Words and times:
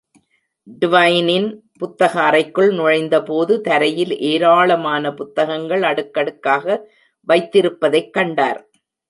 ட்வைனின் 0.81 1.47
புத்தக 1.77 2.13
அறைக்குள் 2.21 2.71
நுழைந்தபோது, 2.73 3.61
தரையில் 3.61 4.17
ஏராளமான 4.19 5.13
புத்தகங்கள் 5.13 5.83
அடுக்கடுக்காக 5.83 6.65
வைத்திருப்பதைக் 7.27 8.11
கண்டார். 8.13 8.61